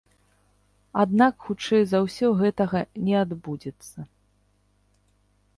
Аднак 1.03 1.33
хутчэй 1.49 1.83
за 1.91 1.99
ўсё 2.05 2.27
гэтага 2.41 2.79
не 3.11 3.15
адбудзецца. 3.23 3.99